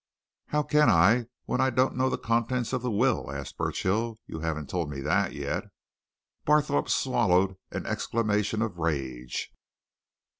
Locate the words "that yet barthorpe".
5.01-6.89